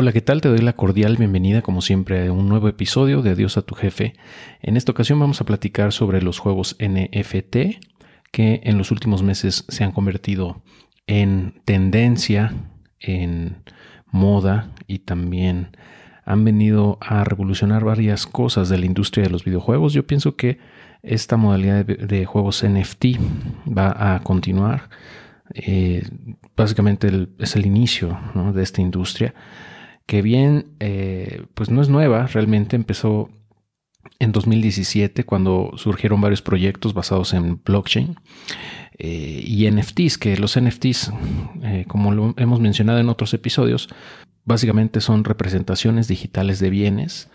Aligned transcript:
Hola, 0.00 0.12
¿qué 0.12 0.20
tal? 0.20 0.40
Te 0.40 0.48
doy 0.48 0.60
la 0.60 0.74
cordial 0.74 1.16
bienvenida 1.16 1.60
como 1.60 1.82
siempre 1.82 2.28
a 2.28 2.32
un 2.32 2.48
nuevo 2.48 2.68
episodio 2.68 3.20
de 3.20 3.30
Adiós 3.30 3.56
a 3.56 3.62
tu 3.62 3.74
jefe. 3.74 4.14
En 4.62 4.76
esta 4.76 4.92
ocasión 4.92 5.18
vamos 5.18 5.40
a 5.40 5.44
platicar 5.44 5.92
sobre 5.92 6.22
los 6.22 6.38
juegos 6.38 6.76
NFT 6.78 7.80
que 8.30 8.60
en 8.62 8.78
los 8.78 8.92
últimos 8.92 9.24
meses 9.24 9.64
se 9.66 9.82
han 9.82 9.90
convertido 9.90 10.62
en 11.08 11.60
tendencia, 11.64 12.54
en 13.00 13.56
moda 14.12 14.70
y 14.86 15.00
también 15.00 15.76
han 16.24 16.44
venido 16.44 16.98
a 17.00 17.24
revolucionar 17.24 17.82
varias 17.82 18.24
cosas 18.24 18.68
de 18.68 18.78
la 18.78 18.86
industria 18.86 19.24
de 19.24 19.30
los 19.30 19.44
videojuegos. 19.44 19.94
Yo 19.94 20.06
pienso 20.06 20.36
que 20.36 20.60
esta 21.02 21.36
modalidad 21.36 21.84
de, 21.84 22.24
juegos 22.24 22.64
NFT 22.64 23.18
va 23.76 24.14
a 24.14 24.22
continuar. 24.22 24.90
Eh, 25.54 26.06
básicamente 26.56 27.10
es 27.40 27.56
el 27.56 27.66
inicio 27.66 28.16
de 28.54 28.62
esta 28.62 28.80
industria 28.80 29.34
que 30.08 30.22
bien, 30.22 30.68
eh, 30.80 31.44
pues 31.52 31.68
no 31.68 31.82
es 31.82 31.90
nueva, 31.90 32.26
realmente 32.28 32.76
empezó 32.76 33.28
en 34.18 34.32
2017 34.32 35.24
cuando 35.24 35.72
surgieron 35.76 36.22
varios 36.22 36.40
proyectos 36.40 36.94
basados 36.94 37.34
en 37.34 37.60
blockchain 37.62 38.16
eh, 38.98 39.44
y 39.46 39.70
NFTs, 39.70 40.16
que 40.16 40.38
los 40.38 40.58
NFTs, 40.58 41.12
eh, 41.62 41.84
como 41.86 42.12
lo 42.12 42.32
hemos 42.38 42.58
mencionado 42.58 43.00
en 43.00 43.10
otros 43.10 43.34
episodios, 43.34 43.90
básicamente 44.46 45.02
son 45.02 45.24
representaciones 45.24 46.08
digitales 46.08 46.58
de 46.58 46.70
bienes 46.70 47.28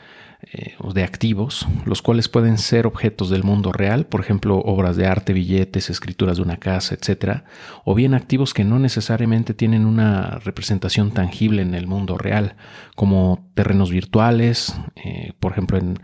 eh, 0.52 0.76
o 0.80 0.94
de 0.94 1.04
activos, 1.04 1.68
los 1.86 2.02
cuales 2.02 2.28
pueden 2.28 2.58
ser 2.58 2.86
objetos 2.86 3.30
del 3.30 3.44
mundo 3.44 3.72
real, 3.72 4.06
por 4.06 4.22
ejemplo, 4.22 4.58
obras 4.58 4.96
de 4.98 5.06
arte, 5.06 5.32
billetes, 5.32 5.90
escrituras 5.90 6.38
de 6.38 6.44
una 6.44 6.58
casa, 6.58 6.96
etc. 6.96 7.44
O 7.86 7.96
bien 7.96 8.14
activos 8.14 8.54
que 8.54 8.64
no 8.64 8.80
necesariamente 8.80 9.54
tienen 9.54 9.86
una 9.86 10.40
representación 10.44 11.12
tangible 11.12 11.62
en 11.62 11.74
el 11.76 11.88
mundo 11.88 12.18
real, 12.18 12.56
como 12.96 13.50
terrenos 13.54 13.90
virtuales, 13.92 14.76
eh, 14.96 15.34
por 15.40 15.54
ejemplo 15.54 15.78
en, 15.78 16.00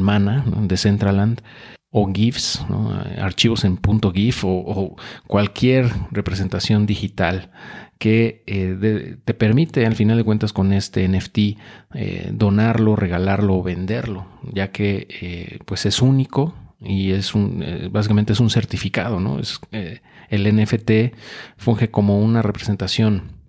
Mana, 0.00 0.44
de 0.46 0.68
Decentraland, 0.68 1.42
o 1.92 2.10
GIFs, 2.10 2.64
archivos 3.18 3.64
en 3.64 3.78
.gif 4.14 4.44
o, 4.44 4.48
o, 4.48 4.96
cualquier 5.26 5.90
representación 6.10 6.86
digital 6.86 7.50
que 7.98 8.42
eh, 8.46 9.16
te 9.24 9.34
permite 9.34 9.86
al 9.86 9.94
final 9.94 10.16
de 10.16 10.24
cuentas 10.24 10.52
con 10.52 10.72
este 10.72 11.06
NFT 11.06 11.38
eh, 11.94 12.30
donarlo, 12.32 12.96
regalarlo 12.96 13.56
o 13.56 13.62
venderlo, 13.62 14.26
ya 14.52 14.72
que 14.72 15.06
eh, 15.20 15.58
pues 15.66 15.86
es 15.86 16.00
único 16.02 16.54
y 16.80 17.12
es 17.12 17.34
un 17.34 17.64
básicamente 17.92 18.32
es 18.32 18.40
un 18.40 18.50
certificado, 18.50 19.20
¿no? 19.20 19.38
Es, 19.38 19.60
el 20.30 20.56
NFT 20.56 21.14
funge 21.58 21.90
como 21.90 22.18
una 22.20 22.42
representación 22.42 23.41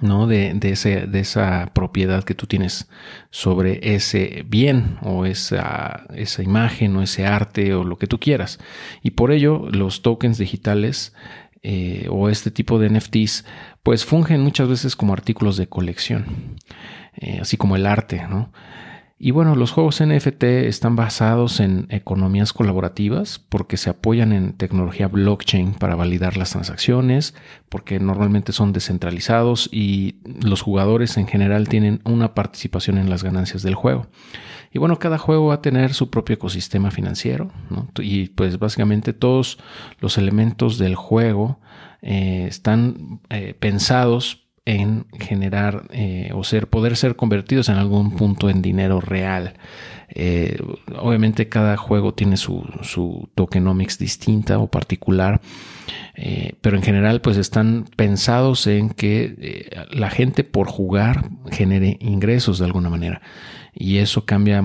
¿no? 0.00 0.26
De, 0.26 0.52
de, 0.54 0.70
ese, 0.70 1.06
de, 1.06 1.20
esa 1.20 1.70
propiedad 1.74 2.24
que 2.24 2.34
tú 2.34 2.46
tienes 2.46 2.88
sobre 3.30 3.94
ese 3.94 4.44
bien 4.46 4.98
o 5.02 5.26
esa, 5.26 6.06
esa, 6.14 6.42
imagen 6.42 6.96
o 6.96 7.02
ese 7.02 7.26
arte 7.26 7.74
o 7.74 7.84
lo 7.84 7.96
que 7.96 8.06
tú 8.06 8.18
quieras. 8.18 8.58
Y 9.02 9.12
por 9.12 9.32
ello 9.32 9.68
los 9.70 10.02
tokens 10.02 10.38
digitales 10.38 11.14
eh, 11.62 12.06
o 12.10 12.28
este 12.28 12.50
tipo 12.50 12.78
de 12.78 12.90
NFTs, 12.90 13.44
pues 13.82 14.04
fungen 14.04 14.40
muchas 14.40 14.68
veces 14.68 14.94
como 14.96 15.12
artículos 15.12 15.56
de 15.56 15.68
colección, 15.68 16.56
eh, 17.16 17.38
así 17.40 17.56
como 17.56 17.76
el 17.76 17.86
arte, 17.86 18.26
¿no? 18.28 18.52
Y 19.20 19.32
bueno, 19.32 19.56
los 19.56 19.72
juegos 19.72 20.00
NFT 20.00 20.44
están 20.44 20.94
basados 20.94 21.58
en 21.58 21.86
economías 21.90 22.52
colaborativas 22.52 23.40
porque 23.40 23.76
se 23.76 23.90
apoyan 23.90 24.32
en 24.32 24.52
tecnología 24.52 25.08
blockchain 25.08 25.74
para 25.74 25.96
validar 25.96 26.36
las 26.36 26.50
transacciones, 26.50 27.34
porque 27.68 27.98
normalmente 27.98 28.52
son 28.52 28.72
descentralizados 28.72 29.68
y 29.72 30.20
los 30.40 30.62
jugadores 30.62 31.16
en 31.16 31.26
general 31.26 31.68
tienen 31.68 32.00
una 32.04 32.34
participación 32.34 32.96
en 32.96 33.10
las 33.10 33.24
ganancias 33.24 33.64
del 33.64 33.74
juego. 33.74 34.06
Y 34.72 34.78
bueno, 34.78 35.00
cada 35.00 35.18
juego 35.18 35.46
va 35.46 35.54
a 35.54 35.62
tener 35.62 35.94
su 35.94 36.10
propio 36.10 36.34
ecosistema 36.34 36.92
financiero 36.92 37.50
y 38.00 38.28
pues 38.28 38.60
básicamente 38.60 39.12
todos 39.14 39.58
los 39.98 40.16
elementos 40.18 40.78
del 40.78 40.94
juego 40.94 41.58
eh, 42.02 42.46
están 42.48 43.20
eh, 43.30 43.54
pensados 43.58 44.47
en 44.68 45.06
generar 45.18 45.84
eh, 45.88 46.30
o 46.34 46.44
ser, 46.44 46.66
poder 46.66 46.94
ser 46.94 47.16
convertidos 47.16 47.70
en 47.70 47.76
algún 47.76 48.14
punto 48.16 48.50
en 48.50 48.60
dinero 48.60 49.00
real. 49.00 49.54
Eh, 50.10 50.58
obviamente 50.98 51.48
cada 51.48 51.78
juego 51.78 52.12
tiene 52.12 52.36
su, 52.36 52.66
su 52.82 53.30
tokenomics 53.34 53.98
distinta 53.98 54.58
o 54.58 54.70
particular, 54.70 55.40
eh, 56.16 56.52
pero 56.60 56.76
en 56.76 56.82
general 56.82 57.22
pues 57.22 57.38
están 57.38 57.86
pensados 57.96 58.66
en 58.66 58.90
que 58.90 59.70
la 59.90 60.10
gente 60.10 60.44
por 60.44 60.68
jugar 60.68 61.30
genere 61.50 61.96
ingresos 62.00 62.58
de 62.58 62.66
alguna 62.66 62.90
manera. 62.90 63.22
Y 63.72 63.98
eso 63.98 64.26
cambia 64.26 64.62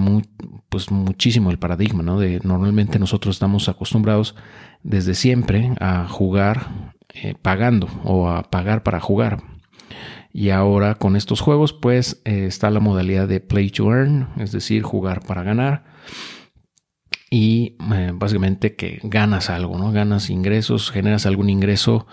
pues 0.68 0.92
muchísimo 0.92 1.50
el 1.50 1.60
paradigma. 1.60 2.04
De 2.18 2.42
normalmente 2.44 3.00
nosotros 3.00 3.38
estamos 3.38 3.70
acostumbrados 3.70 4.36
desde 4.82 5.14
siempre 5.16 5.72
a 5.80 6.10
jugar 6.10 6.92
pagando 7.42 7.88
o 8.04 8.28
a 8.28 8.44
pagar 8.44 8.84
para 8.84 9.00
jugar 9.00 9.53
y 10.34 10.50
ahora 10.50 10.96
con 10.96 11.16
estos 11.16 11.42
juegos 11.42 11.74
pues 11.74 12.22
eh, 12.26 12.46
está 12.48 12.72
la 12.72 12.80
modalidad 12.80 13.28
de 13.28 13.40
play 13.40 13.70
to 13.70 13.92
earn, 13.94 14.30
es 14.38 14.52
decir, 14.52 14.82
jugar 14.82 15.22
para 15.22 15.44
ganar. 15.44 15.86
Y 17.30 17.78
eh, 17.94 18.12
básicamente 18.14 18.76
que 18.76 19.00
ganas 19.04 19.52
algo, 19.52 19.78
¿no? 19.78 19.92
Ganas 19.92 20.32
ingresos, 20.32 20.90
generas 20.90 21.28
algún 21.28 21.52
ingreso 21.52 22.08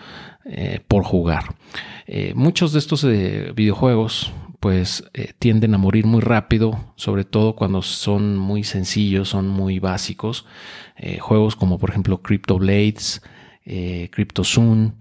eh, 0.44 0.81
por 0.86 1.03
jugar. 1.04 1.54
muchos 2.34 2.72
de 2.72 2.78
estos 2.78 3.04
videojuegos 3.54 4.32
pues 4.58 5.04
tienden 5.38 5.75
a 5.75 5.78
morir 5.78 6.04
muy 6.04 6.20
rápido, 6.20 6.92
sobre 6.97 7.25
todo 7.25 7.54
cuando 7.54 7.81
son 7.81 8.37
muy 8.37 8.64
sencillos, 8.64 9.31
son 9.31 9.48
muy 9.48 9.78
básicos. 9.78 10.44
juegos 11.20 11.56
como 11.56 11.78
por 11.78 11.91
ejemplo 11.91 12.20
Crypto 12.20 12.58
Blades, 12.58 13.22
Zoom 14.44 14.92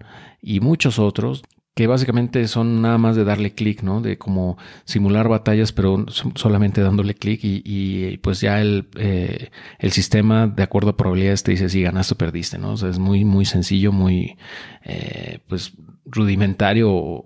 y 0.42 0.60
muchos 0.60 1.00
otros 1.00 1.44
que 1.80 1.88
básicamente 1.88 2.46
son 2.50 2.82
nada 2.82 2.98
más 2.98 3.16
de 3.16 3.24
darle 3.24 3.54
clic, 3.54 3.84
¿no? 3.84 4.02
De 4.02 4.18
como 4.18 4.58
simular 4.84 5.30
batallas, 5.30 5.72
pero 5.72 6.06
solamente 6.36 6.82
dándole 6.82 7.14
clic 7.14 7.40
y, 7.42 8.18
pues 8.18 8.42
ya 8.42 8.60
el, 8.60 8.90
eh, 8.98 9.50
el, 9.78 9.94
sistema, 9.94 10.48
de 10.48 10.62
acuerdo 10.62 10.90
a 10.90 10.98
probabilidades, 10.98 11.44
te 11.44 11.52
dice 11.52 11.70
si 11.70 11.82
ganaste 11.82 12.16
o 12.16 12.18
perdiste, 12.18 12.58
¿no? 12.58 12.74
O 12.74 12.78
sea, 12.78 12.90
es 12.90 13.00
muy, 13.00 13.24
muy 13.24 13.46
sencillo, 13.46 13.94
muy, 13.94 14.36
eh, 14.84 15.40
pues, 15.48 15.72
rudimentario 16.06 17.24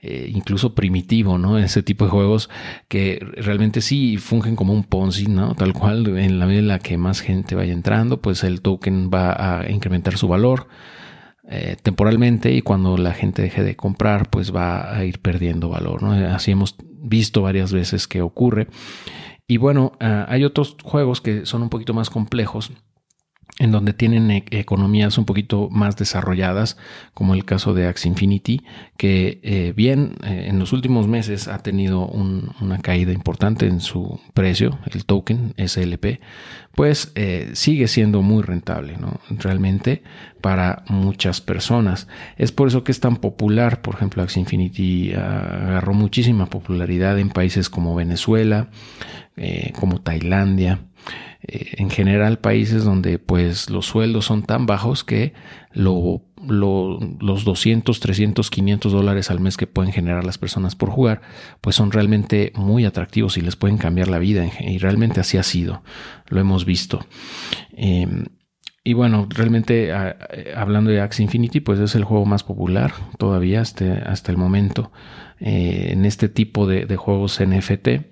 eh, 0.00 0.32
incluso 0.34 0.74
primitivo, 0.74 1.38
¿no? 1.38 1.56
Ese 1.56 1.84
tipo 1.84 2.04
de 2.04 2.10
juegos 2.10 2.50
que 2.88 3.24
realmente 3.36 3.80
sí 3.80 4.16
fungen 4.16 4.56
como 4.56 4.72
un 4.72 4.82
Ponzi, 4.82 5.28
¿no? 5.28 5.54
Tal 5.54 5.74
cual, 5.74 6.18
en 6.18 6.40
la 6.40 6.46
medida 6.46 6.58
en 6.58 6.66
la 6.66 6.78
que 6.80 6.98
más 6.98 7.20
gente 7.20 7.54
vaya 7.54 7.72
entrando, 7.72 8.20
pues 8.20 8.42
el 8.42 8.62
token 8.62 9.10
va 9.14 9.60
a 9.60 9.70
incrementar 9.70 10.18
su 10.18 10.26
valor. 10.26 10.66
Eh, 11.48 11.76
temporalmente 11.82 12.52
y 12.52 12.62
cuando 12.62 12.96
la 12.96 13.14
gente 13.14 13.42
deje 13.42 13.64
de 13.64 13.74
comprar 13.74 14.30
pues 14.30 14.54
va 14.54 14.96
a 14.96 15.04
ir 15.04 15.20
perdiendo 15.20 15.68
valor. 15.68 16.04
Así 16.04 16.52
hemos 16.52 16.76
visto 16.88 17.42
varias 17.42 17.72
veces 17.72 18.06
que 18.06 18.22
ocurre. 18.22 18.68
Y 19.48 19.56
bueno, 19.56 19.92
ah, 20.00 20.24
hay 20.28 20.44
otros 20.44 20.76
juegos 20.82 21.20
que 21.20 21.44
son 21.44 21.62
un 21.62 21.68
poquito 21.68 21.94
más 21.94 22.10
complejos 22.10 22.70
en 23.62 23.70
donde 23.70 23.92
tienen 23.92 24.30
e-, 24.30 24.44
economías 24.50 25.18
un 25.18 25.24
poquito 25.24 25.68
más 25.70 25.96
desarrolladas, 25.96 26.76
como 27.14 27.34
el 27.34 27.44
caso 27.44 27.74
de 27.74 27.86
Axie 27.86 28.10
Infinity, 28.10 28.62
que 28.96 29.38
eh, 29.44 29.72
bien 29.76 30.16
eh, 30.24 30.46
en 30.48 30.58
los 30.58 30.72
últimos 30.72 31.06
meses 31.06 31.46
ha 31.46 31.58
tenido 31.58 32.06
una 32.06 32.78
caída 32.78 33.12
importante 33.12 33.66
en 33.66 33.80
su 33.80 34.20
precio, 34.34 34.80
el 34.90 35.04
token 35.04 35.54
SLP, 35.56 36.20
pues 36.74 37.12
eh, 37.14 37.50
sigue 37.54 37.86
siendo 37.86 38.20
muy 38.22 38.42
rentable. 38.42 38.96
Realmente 39.30 40.02
para 40.40 40.82
muchas 40.88 41.40
personas. 41.40 42.08
Es 42.36 42.50
por 42.50 42.66
eso 42.66 42.82
que 42.82 42.90
es 42.90 42.98
tan 42.98 43.16
popular, 43.16 43.80
por 43.80 43.94
ejemplo, 43.94 44.24
Axie 44.24 44.40
Infinity 44.40 45.12
agarró 45.12 45.94
muchísima 45.94 46.46
popularidad 46.46 47.16
en 47.20 47.30
países 47.30 47.70
como 47.70 47.94
Venezuela, 47.94 48.70
como 49.78 50.00
Tailandia, 50.00 50.80
eh, 51.42 51.74
en 51.78 51.90
general 51.90 52.38
países 52.38 52.84
donde 52.84 53.18
pues 53.18 53.68
los 53.68 53.86
sueldos 53.86 54.26
son 54.26 54.44
tan 54.44 54.66
bajos 54.66 55.02
que 55.02 55.34
lo, 55.72 56.22
los 56.46 57.44
200, 57.44 57.98
300, 57.98 58.48
500 58.48 58.92
dólares 58.92 59.30
al 59.30 59.40
mes 59.40 59.56
que 59.56 59.66
pueden 59.66 59.92
generar 59.92 60.24
las 60.24 60.38
personas 60.38 60.76
por 60.76 60.90
jugar 60.90 61.20
pues 61.60 61.74
son 61.74 61.90
realmente 61.90 62.52
muy 62.54 62.84
atractivos 62.84 63.36
y 63.36 63.40
les 63.40 63.56
pueden 63.56 63.76
cambiar 63.76 64.06
la 64.06 64.20
vida 64.20 64.48
y 64.60 64.78
realmente 64.78 65.20
así 65.20 65.36
ha 65.36 65.42
sido, 65.42 65.82
lo 66.28 66.40
hemos 66.40 66.64
visto. 66.64 67.04
Em, 67.72 68.26
y 68.84 68.94
bueno, 68.94 69.28
realmente 69.28 69.92
hablando 70.56 70.90
de 70.90 71.00
Axie 71.00 71.24
Infinity, 71.24 71.60
pues 71.60 71.78
es 71.78 71.94
el 71.94 72.04
juego 72.04 72.24
más 72.24 72.42
popular 72.42 72.92
todavía 73.16 73.60
hasta, 73.60 73.94
hasta 74.06 74.32
el 74.32 74.38
momento 74.38 74.90
eh, 75.38 75.90
en 75.92 76.04
este 76.04 76.28
tipo 76.28 76.66
de, 76.66 76.86
de 76.86 76.96
juegos 76.96 77.40
NFT 77.40 78.11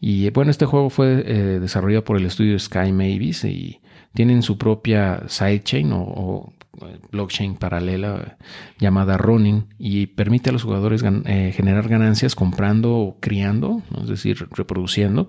Y 0.00 0.28
bueno, 0.30 0.50
este 0.50 0.66
juego 0.66 0.90
fue 0.90 1.24
eh, 1.26 1.58
desarrollado 1.60 2.04
por 2.04 2.16
el 2.16 2.26
estudio 2.26 2.58
Sky 2.58 2.92
Mavis 2.92 3.44
y 3.44 3.80
tienen 4.14 4.42
su 4.42 4.58
propia 4.58 5.22
sidechain 5.26 5.90
o, 5.92 6.52
eh, 6.82 6.98
blockchain 7.10 7.56
paralela 7.56 8.36
llamada 8.78 9.16
Ronin 9.16 9.66
y 9.78 10.06
permite 10.08 10.50
a 10.50 10.52
los 10.52 10.64
jugadores 10.64 11.02
eh, 11.02 11.52
generar 11.56 11.88
ganancias 11.88 12.34
comprando 12.34 12.94
o 12.94 13.18
criando, 13.20 13.82
es 14.02 14.08
decir, 14.08 14.46
reproduciendo 14.52 15.28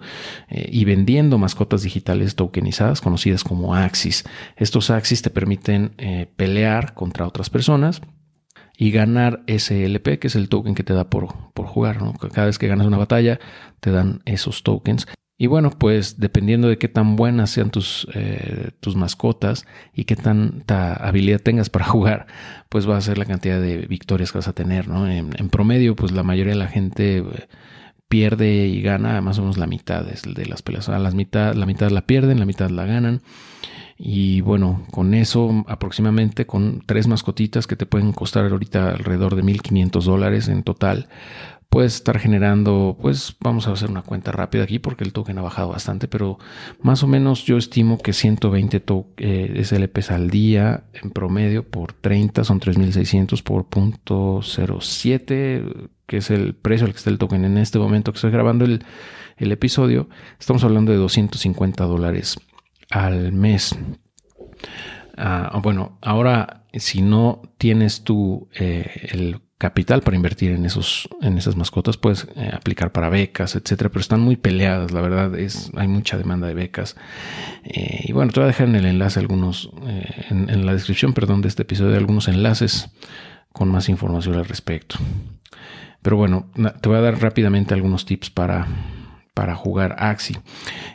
y 0.49 0.83
vendiendo 0.83 1.37
mascotas 1.37 1.83
digitales 1.83 2.35
tokenizadas 2.35 2.99
conocidas 2.99 3.43
como 3.43 3.75
Axis. 3.75 4.25
Estos 4.57 4.89
Axis 4.89 5.21
te 5.21 5.29
permiten 5.29 5.93
pelear 6.35 6.93
contra 6.93 7.25
otras 7.25 7.49
personas 7.49 8.01
y 8.77 8.91
ganar 8.91 9.43
SLP, 9.47 10.19
que 10.19 10.27
es 10.27 10.35
el 10.35 10.49
token 10.49 10.75
que 10.75 10.83
te 10.83 10.93
da 10.93 11.09
por, 11.09 11.33
por 11.53 11.65
jugar. 11.65 11.97
Cada 12.31 12.45
vez 12.45 12.59
que 12.59 12.67
ganas 12.67 12.85
una 12.85 12.97
batalla, 12.97 13.39
te 13.79 13.91
dan 13.91 14.21
esos 14.25 14.61
tokens. 14.61 15.07
Y 15.39 15.47
bueno, 15.47 15.71
pues 15.71 16.19
dependiendo 16.19 16.67
de 16.67 16.77
qué 16.77 16.87
tan 16.87 17.15
buenas 17.15 17.51
sean 17.51 17.69
tus, 17.69 18.07
eh, 18.13 18.71
tus 18.79 18.95
mascotas 18.95 19.65
y 19.93 20.05
qué 20.05 20.15
tanta 20.15 20.93
habilidad 20.93 21.39
tengas 21.39 21.69
para 21.69 21.85
jugar, 21.89 22.27
pues 22.69 22.87
va 22.89 22.97
a 22.97 23.01
ser 23.01 23.17
la 23.17 23.25
cantidad 23.25 23.59
de 23.59 23.85
victorias 23.87 24.31
que 24.31 24.37
vas 24.39 24.47
a 24.47 24.53
tener. 24.53 24.87
¿no? 24.87 25.07
En, 25.09 25.49
promedio, 25.49 25.95
pues 25.95 26.11
la 26.11 26.23
mayoría 26.23 26.53
de 26.53 26.59
la 26.59 26.67
gente 26.67 27.17
eh, 27.17 27.23
pierde 28.07 28.67
y 28.67 28.81
gana 28.81 29.21
más 29.21 29.37
o 29.37 29.41
menos 29.41 29.57
la 29.57 29.67
mitad 29.67 30.03
de 30.03 30.45
las 30.45 30.61
peleas. 30.61 30.89
mitad, 31.13 31.55
la 31.55 31.65
mitad 31.65 31.89
la 31.91 32.05
pierden, 32.05 32.39
la 32.39 32.45
mitad 32.45 32.69
la 32.69 32.85
ganan. 32.85 33.21
Y 33.97 34.41
bueno, 34.41 34.85
con 34.91 35.15
eso 35.15 35.65
aproximadamente 35.67 36.45
con 36.45 36.83
tres 36.85 37.07
mascotitas 37.07 37.65
que 37.65 37.75
te 37.75 37.87
pueden 37.87 38.13
costar 38.13 38.45
ahorita 38.45 38.91
alrededor 38.91 39.35
de 39.35 39.43
1.500 39.43 40.03
dólares 40.03 40.47
en 40.49 40.61
total, 40.61 41.09
puedes 41.69 41.95
estar 41.95 42.19
generando, 42.19 42.97
pues 43.01 43.35
vamos 43.39 43.67
a 43.67 43.71
hacer 43.71 43.89
una 43.89 44.03
cuenta 44.03 44.31
rápida 44.31 44.63
aquí 44.63 44.79
porque 44.79 45.03
el 45.03 45.13
token 45.13 45.39
ha 45.39 45.41
bajado 45.41 45.69
bastante, 45.69 46.07
pero 46.07 46.37
más 46.81 47.03
o 47.03 47.07
menos 47.07 47.43
yo 47.45 47.57
estimo 47.57 47.97
que 47.97 48.13
120 48.13 48.83
eh, 49.17 49.61
SLPs 49.63 50.11
al 50.11 50.29
día 50.29 50.83
en 50.93 51.09
promedio 51.11 51.67
por 51.67 51.93
30 51.93 52.43
son 52.43 52.59
3.600 52.59 53.43
por 53.43 53.65
punto 53.65 54.41
07, 54.43 55.63
que 56.07 56.17
es 56.17 56.31
el 56.31 56.55
precio 56.55 56.87
al 56.87 56.93
que 56.93 56.97
está 56.97 57.09
el 57.09 57.17
token 57.17 57.45
en 57.45 57.57
este 57.57 57.77
momento 57.77 58.11
que 58.11 58.17
estoy 58.17 58.31
grabando 58.31 58.65
el, 58.65 58.83
el 59.37 59.51
episodio. 59.51 60.09
Estamos 60.39 60.63
hablando 60.63 60.91
de 60.91 60.97
250 60.97 61.83
dólares 61.83 62.39
al 62.89 63.33
mes. 63.33 63.77
Ah, 65.17 65.59
bueno, 65.61 65.97
ahora 66.01 66.65
si 66.73 67.01
no 67.01 67.41
tienes 67.57 68.03
tú 68.03 68.49
eh, 68.53 69.09
el 69.11 69.41
capital 69.57 70.01
para 70.01 70.15
invertir 70.15 70.51
en 70.51 70.65
esos 70.65 71.09
en 71.19 71.39
esas 71.39 71.55
mascotas 71.55 71.97
puedes 71.97 72.27
eh, 72.35 72.51
aplicar 72.53 72.91
para 72.91 73.09
becas 73.09 73.55
etcétera 73.55 73.89
pero 73.89 74.01
están 74.01 74.21
muy 74.21 74.35
peleadas 74.35 74.91
la 74.91 75.01
verdad 75.01 75.33
es 75.33 75.71
hay 75.75 75.87
mucha 75.87 76.15
demanda 76.15 76.45
de 76.45 76.53
becas 76.53 76.95
eh, 77.63 78.01
y 78.03 78.11
bueno 78.11 78.31
te 78.31 78.39
voy 78.39 78.45
a 78.45 78.47
dejar 78.47 78.67
en 78.67 78.75
el 78.75 78.85
enlace 78.85 79.19
algunos 79.19 79.71
en, 80.29 80.51
en, 80.51 80.65
la 80.67 80.73
descripción 80.73 81.13
perdón 81.13 81.41
de 81.41 81.47
este 81.47 81.63
episodio 81.63 81.97
algunos 81.97 82.27
enlaces 82.27 82.91
con 83.51 83.69
más 83.69 83.89
información 83.89 84.35
al 84.35 84.45
respecto 84.45 84.97
pero 86.07 86.15
bueno 86.15 86.45
te 86.79 86.87
voy 86.87 86.97
a 86.97 87.01
dar 87.01 87.21
rápidamente 87.21 87.73
algunos 87.73 88.05
tips 88.05 88.29
para 88.29 88.65
para 89.33 89.55
jugar 89.55 89.97
Axi. 89.99 90.35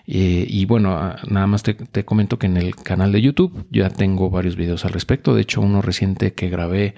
Eh, 0.06 0.46
y 0.48 0.64
bueno, 0.64 0.96
ah, 0.96 1.16
nada 1.28 1.46
más 1.46 1.62
te, 1.62 2.04
comento 2.04 2.40
que 2.40 2.46
en 2.46 2.56
el 2.56 2.74
canal 2.74 3.12
de 3.12 3.22
YouTube 3.22 3.66
ya 3.70 3.88
tengo 3.88 4.30
varios 4.30 4.56
videos 4.56 4.84
al 4.84 4.92
respecto. 4.92 5.32
De 5.32 5.42
hecho, 5.42 5.60
uno 5.60 5.80
reciente 5.80 6.32
que 6.32 6.48
grabé 6.48 6.96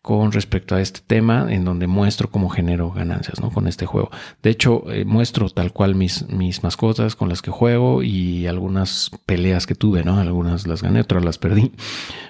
con 0.00 0.32
respecto 0.32 0.74
a 0.74 0.80
este 0.80 1.00
tema 1.06 1.46
en 1.50 1.66
donde 1.66 1.86
muestro 1.86 2.30
cómo 2.30 2.48
genero 2.48 2.90
ganancias 2.90 3.38
¿no? 3.42 3.50
con 3.50 3.68
este 3.68 3.84
juego. 3.84 4.10
De 4.42 4.48
hecho, 4.48 4.90
eh, 4.90 5.04
muestro 5.04 5.50
tal 5.50 5.74
cual 5.74 5.94
mis, 5.94 6.26
mis 6.30 6.62
mascotas 6.62 7.16
con 7.16 7.28
las 7.28 7.42
que 7.42 7.50
juego 7.50 8.02
y 8.02 8.46
algunas 8.46 9.10
peleas 9.26 9.66
que 9.66 9.74
tuve, 9.74 10.04
¿no? 10.04 10.18
Algunas 10.18 10.66
las 10.66 10.80
gané, 10.80 11.00
otras 11.02 11.22
las 11.22 11.36
perdí. 11.36 11.72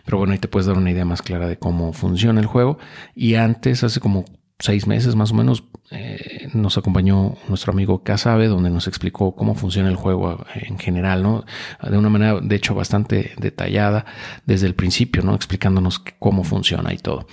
Pero 0.05 0.19
bueno, 0.19 0.33
ahí 0.33 0.41
te 0.41 0.49
puedes 0.49 0.67
dar 0.67 0.79
una 0.79 0.91
idea 0.91 1.05
más 1.05 1.23
clara 1.23 1.47
de 1.47 1.59
cómo 1.59 1.93
funciona 1.93 2.41
el 2.41 2.47
juego. 2.47 2.79
Y 3.15 3.37
antes, 3.37 3.85
hace 3.85 4.01
como 4.01 4.25
seis 4.59 4.87
meses 4.87 5.15
más 5.15 5.31
o 5.31 5.35
menos, 5.35 5.65
eh, 5.91 6.49
nos 6.53 6.77
acompañó 6.77 7.37
nuestro 7.49 7.73
amigo 7.73 8.03
Casabe, 8.03 8.49
donde 8.49 8.71
nos 8.71 8.89
explicó 8.89 9.37
cómo 9.37 9.55
funciona 9.55 9.89
el 9.89 9.95
juego 9.95 10.45
en 10.55 10.79
general, 10.79 11.23
¿no? 11.23 11.45
De 11.81 11.97
una 11.97 12.09
manera, 12.09 12.41
de 12.41 12.57
hecho, 12.57 12.75
bastante 12.75 13.33
detallada 13.39 14.05
desde 14.45 14.67
el 14.67 14.75
principio, 14.75 15.23
¿no? 15.23 15.35
Explicándonos 15.35 16.01
cómo 16.19 16.43
funciona 16.43 16.93
y 16.93 16.99
todo. 16.99 17.27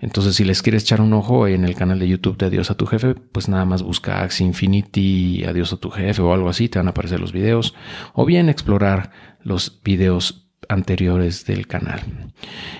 Entonces, 0.00 0.34
si 0.34 0.44
les 0.44 0.62
quieres 0.62 0.82
echar 0.82 1.00
un 1.00 1.12
ojo 1.12 1.46
en 1.46 1.64
el 1.64 1.76
canal 1.76 1.98
de 1.98 2.08
YouTube 2.08 2.36
de 2.36 2.46
Adiós 2.46 2.70
a 2.70 2.74
tu 2.74 2.86
jefe, 2.86 3.14
pues 3.14 3.48
nada 3.48 3.64
más 3.64 3.82
busca 3.82 4.22
Axie 4.22 4.44
Infinity, 4.44 5.44
Adiós 5.44 5.72
a 5.72 5.76
tu 5.76 5.90
jefe 5.90 6.20
o 6.22 6.34
algo 6.34 6.48
así, 6.48 6.68
te 6.68 6.78
van 6.78 6.88
a 6.88 6.90
aparecer 6.90 7.20
los 7.20 7.32
videos. 7.32 7.74
O 8.14 8.24
bien 8.24 8.48
explorar 8.48 9.10
los 9.42 9.80
videos 9.84 10.48
anteriores 10.68 11.44
del 11.46 11.66
canal. 11.66 12.00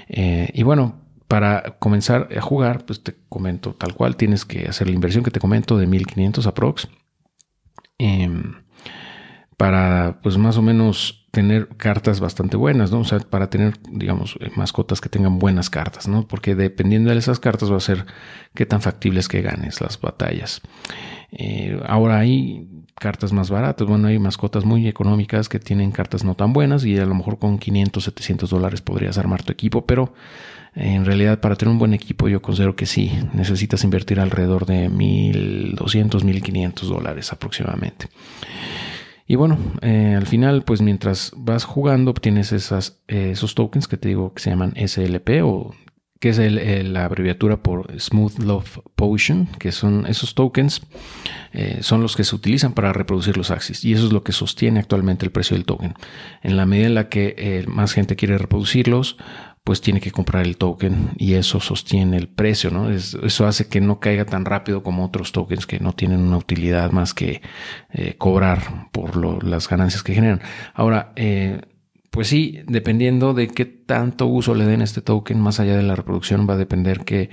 Eh, 0.08 0.50
y 0.52 0.62
bueno, 0.64 1.03
para 1.28 1.78
comenzar 1.78 2.28
a 2.36 2.40
jugar, 2.40 2.84
pues 2.86 3.02
te 3.02 3.16
comento 3.28 3.74
tal 3.74 3.94
cual, 3.94 4.16
tienes 4.16 4.44
que 4.44 4.66
hacer 4.68 4.88
la 4.88 4.94
inversión 4.94 5.24
que 5.24 5.30
te 5.30 5.40
comento 5.40 5.78
de 5.78 5.86
1500 5.86 6.46
aprox. 6.46 6.88
Em, 7.98 8.54
para 9.56 10.20
pues 10.22 10.36
más 10.36 10.56
o 10.58 10.62
menos 10.62 11.23
tener 11.34 11.68
cartas 11.76 12.20
bastante 12.20 12.56
buenas, 12.56 12.92
¿no? 12.92 13.00
O 13.00 13.04
sea, 13.04 13.18
para 13.18 13.50
tener, 13.50 13.74
digamos, 13.90 14.38
eh, 14.40 14.50
mascotas 14.56 15.00
que 15.00 15.08
tengan 15.10 15.38
buenas 15.38 15.68
cartas, 15.68 16.08
¿no? 16.08 16.26
Porque 16.26 16.54
dependiendo 16.54 17.10
de 17.10 17.18
esas 17.18 17.40
cartas 17.40 17.70
va 17.70 17.76
a 17.76 17.80
ser 17.80 18.06
qué 18.54 18.64
tan 18.64 18.80
factibles 18.80 19.28
que 19.28 19.42
ganes 19.42 19.80
las 19.80 20.00
batallas. 20.00 20.62
Eh, 21.32 21.78
ahora 21.86 22.18
hay 22.18 22.68
cartas 22.94 23.32
más 23.32 23.50
baratas, 23.50 23.86
bueno, 23.86 24.06
hay 24.08 24.18
mascotas 24.18 24.64
muy 24.64 24.86
económicas 24.86 25.48
que 25.48 25.58
tienen 25.58 25.90
cartas 25.90 26.22
no 26.22 26.36
tan 26.36 26.52
buenas 26.52 26.84
y 26.84 26.96
a 26.96 27.04
lo 27.04 27.14
mejor 27.14 27.38
con 27.38 27.58
500, 27.58 28.04
700 28.04 28.48
dólares 28.48 28.80
podrías 28.80 29.18
armar 29.18 29.42
tu 29.42 29.52
equipo, 29.52 29.84
pero 29.84 30.14
en 30.76 31.04
realidad, 31.04 31.40
para 31.40 31.54
tener 31.54 31.72
un 31.72 31.78
buen 31.78 31.94
equipo, 31.94 32.28
yo 32.28 32.42
considero 32.42 32.74
que 32.74 32.86
sí, 32.86 33.12
necesitas 33.32 33.84
invertir 33.84 34.18
alrededor 34.18 34.66
de 34.66 34.90
1.200, 34.90 36.22
1.500 36.22 36.80
dólares 36.86 37.32
aproximadamente. 37.32 38.08
Y 39.26 39.36
bueno, 39.36 39.58
eh, 39.80 40.14
al 40.16 40.26
final, 40.26 40.62
pues 40.62 40.82
mientras 40.82 41.32
vas 41.36 41.64
jugando, 41.64 42.10
obtienes 42.10 42.52
esas, 42.52 43.00
eh, 43.08 43.30
esos 43.32 43.54
tokens 43.54 43.88
que 43.88 43.96
te 43.96 44.08
digo 44.08 44.34
que 44.34 44.42
se 44.42 44.50
llaman 44.50 44.74
SLP 44.76 45.42
o 45.42 45.74
que 46.20 46.30
es 46.30 46.38
la 46.38 47.04
abreviatura 47.04 47.62
por 47.62 48.00
Smooth 48.00 48.38
Love 48.38 48.78
Potion, 48.94 49.46
que 49.58 49.72
son 49.72 50.06
esos 50.06 50.34
tokens, 50.34 50.80
eh, 51.52 51.78
son 51.82 52.00
los 52.00 52.16
que 52.16 52.24
se 52.24 52.34
utilizan 52.34 52.72
para 52.72 52.94
reproducir 52.94 53.36
los 53.36 53.50
axis. 53.50 53.84
Y 53.84 53.92
eso 53.92 54.06
es 54.06 54.12
lo 54.12 54.22
que 54.22 54.32
sostiene 54.32 54.80
actualmente 54.80 55.26
el 55.26 55.32
precio 55.32 55.54
del 55.54 55.66
token. 55.66 55.94
En 56.42 56.56
la 56.56 56.64
medida 56.64 56.86
en 56.86 56.94
la 56.94 57.08
que 57.10 57.64
más 57.68 57.92
gente 57.92 58.16
quiere 58.16 58.38
reproducirlos, 58.38 59.18
pues 59.64 59.80
tiene 59.80 60.00
que 60.00 60.10
comprar 60.10 60.44
el 60.44 60.58
token 60.58 61.12
y 61.16 61.34
eso 61.34 61.58
sostiene 61.58 62.18
el 62.18 62.28
precio, 62.28 62.70
¿no? 62.70 62.90
eso 62.90 63.46
hace 63.46 63.66
que 63.66 63.80
no 63.80 63.98
caiga 63.98 64.26
tan 64.26 64.44
rápido 64.44 64.82
como 64.82 65.06
otros 65.06 65.32
tokens 65.32 65.66
que 65.66 65.80
no 65.80 65.94
tienen 65.94 66.20
una 66.20 66.36
utilidad 66.36 66.92
más 66.92 67.14
que 67.14 67.40
eh, 67.90 68.14
cobrar 68.18 68.90
por 68.92 69.42
las 69.42 69.66
ganancias 69.66 70.02
que 70.02 70.12
generan. 70.14 70.42
Ahora, 70.74 71.12
eh, 71.16 71.62
pues 72.14 72.28
sí, 72.28 72.60
dependiendo 72.68 73.34
de 73.34 73.48
qué 73.48 73.64
tanto 73.64 74.28
uso 74.28 74.54
le 74.54 74.64
den 74.64 74.82
este 74.82 75.02
token, 75.02 75.40
más 75.40 75.58
allá 75.58 75.76
de 75.76 75.82
la 75.82 75.96
reproducción, 75.96 76.46
va 76.48 76.54
a 76.54 76.56
depender 76.56 77.00
que, 77.00 77.28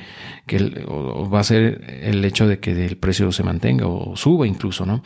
va 0.51 1.39
a 1.39 1.43
ser 1.43 1.99
el 2.01 2.25
hecho 2.25 2.47
de 2.47 2.59
que 2.59 2.87
el 2.87 2.97
precio 2.97 3.31
se 3.31 3.43
mantenga 3.43 3.85
o 3.85 4.15
suba 4.15 4.47
incluso, 4.47 4.87
¿no? 4.87 5.03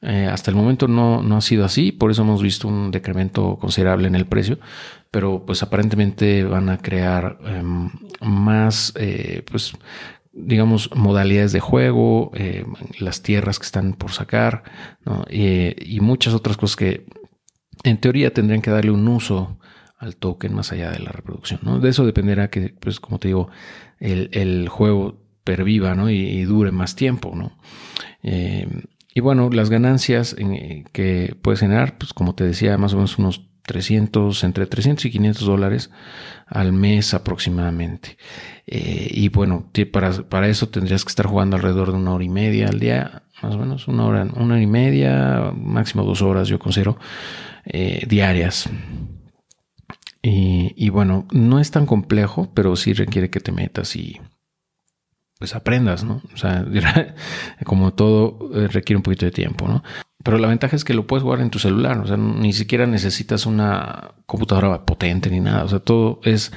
Eh, 0.00 0.30
hasta 0.32 0.50
el 0.50 0.56
momento 0.56 0.88
no, 0.88 1.22
no 1.22 1.36
ha 1.36 1.40
sido 1.42 1.66
así, 1.66 1.92
por 1.92 2.10
eso 2.10 2.22
hemos 2.22 2.42
visto 2.42 2.68
un 2.68 2.90
decremento 2.90 3.58
considerable 3.60 4.08
en 4.08 4.14
el 4.14 4.24
precio, 4.24 4.60
pero 5.10 5.44
pues 5.44 5.62
aparentemente 5.62 6.44
van 6.44 6.70
a 6.70 6.78
crear 6.78 7.36
em, 7.44 7.90
más, 8.22 8.94
eh, 8.96 9.42
pues 9.50 9.74
digamos, 10.32 10.88
modalidades 10.94 11.52
de 11.52 11.60
juego, 11.60 12.30
eh, 12.32 12.64
las 12.98 13.20
tierras 13.20 13.58
que 13.58 13.66
están 13.66 13.92
por 13.92 14.12
sacar, 14.12 14.62
¿no? 15.04 15.26
y 15.28 16.00
muchas 16.00 16.32
otras 16.32 16.56
cosas 16.56 16.76
que 16.76 17.17
en 17.84 17.98
teoría 17.98 18.32
tendrían 18.32 18.62
que 18.62 18.70
darle 18.70 18.90
un 18.90 19.06
uso 19.08 19.58
al 19.98 20.16
token 20.16 20.54
más 20.54 20.72
allá 20.72 20.90
de 20.90 21.00
la 21.00 21.10
reproducción. 21.10 21.60
¿no? 21.62 21.80
De 21.80 21.90
eso 21.90 22.06
dependerá 22.06 22.50
que, 22.50 22.74
pues 22.80 23.00
como 23.00 23.18
te 23.18 23.28
digo, 23.28 23.50
el, 23.98 24.68
juego 24.68 25.20
perviva 25.44 25.94
¿no? 25.94 26.08
y, 26.10 26.44
dure 26.44 26.70
más 26.70 26.94
tiempo. 26.94 27.34
¿no? 27.34 27.58
Eh, 28.22 28.68
y 29.14 29.20
bueno, 29.20 29.50
las 29.50 29.70
ganancias 29.70 30.36
eh, 30.38 30.84
que 30.92 31.36
puedes 31.42 31.60
generar, 31.60 31.98
pues 31.98 32.12
como 32.12 32.34
te 32.34 32.44
decía, 32.44 32.78
más 32.78 32.92
o 32.92 32.96
menos 32.96 33.18
unos 33.18 33.48
300, 33.68 34.44
entre 34.44 34.66
300 34.66 35.04
y 35.04 35.10
500 35.10 35.46
dólares 35.46 35.90
al 36.46 36.72
mes 36.72 37.12
aproximadamente. 37.14 38.16
Eh, 38.66 39.08
y 39.10 39.28
bueno, 39.28 39.70
para, 39.92 40.12
para 40.28 40.48
eso 40.48 40.68
tendrías 40.68 41.04
que 41.04 41.10
estar 41.10 41.26
jugando 41.26 41.56
alrededor 41.56 41.92
de 41.92 41.98
una 41.98 42.14
hora 42.14 42.24
y 42.24 42.28
media 42.28 42.68
al 42.68 42.80
día, 42.80 43.22
más 43.42 43.54
o 43.54 43.58
menos 43.58 43.88
una 43.88 44.04
hora, 44.04 44.22
una 44.34 44.54
hora 44.54 44.62
y 44.62 44.66
media, 44.66 45.52
máximo 45.54 46.04
dos 46.04 46.22
horas, 46.22 46.48
yo 46.48 46.58
considero, 46.58 46.98
eh, 47.64 48.04
diarias. 48.08 48.68
Y, 50.30 50.90
bueno, 50.90 51.26
no 51.32 51.58
es 51.58 51.70
tan 51.70 51.86
complejo, 51.86 52.50
pero 52.52 52.76
sí 52.76 52.92
requiere 52.92 53.30
que 53.30 53.40
te 53.40 53.50
metas 53.50 53.96
y 53.96 54.20
pues 55.38 55.54
aprendas, 55.54 56.04
¿no? 56.04 56.20
O 56.34 56.36
sea, 56.36 56.66
como 57.64 57.94
todo 57.94 58.50
eh, 58.54 58.68
requiere 58.68 58.98
un 58.98 59.02
poquito 59.02 59.24
de 59.24 59.32
tiempo, 59.32 59.68
¿no? 59.68 59.82
Pero 60.22 60.38
la 60.38 60.48
ventaja 60.48 60.74
es 60.74 60.84
que 60.84 60.94
lo 60.94 61.06
puedes 61.06 61.22
jugar 61.22 61.40
en 61.40 61.50
tu 61.50 61.60
celular, 61.60 61.98
o 61.98 62.06
sea, 62.06 62.16
ni 62.16 62.52
siquiera 62.52 62.86
necesitas 62.86 63.46
una 63.46 64.14
computadora 64.26 64.84
potente 64.84 65.30
ni 65.30 65.38
nada, 65.38 65.62
o 65.62 65.68
sea, 65.68 65.78
todo 65.78 66.20
es 66.24 66.52